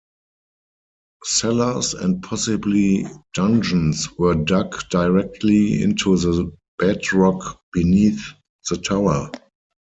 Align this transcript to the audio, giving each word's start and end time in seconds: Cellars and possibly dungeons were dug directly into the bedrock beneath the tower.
Cellars 1.25 1.93
and 1.93 2.23
possibly 2.23 3.05
dungeons 3.35 4.09
were 4.17 4.33
dug 4.33 4.89
directly 4.89 5.83
into 5.83 6.17
the 6.17 6.51
bedrock 6.79 7.61
beneath 7.71 8.33
the 8.67 8.77
tower. 8.77 9.29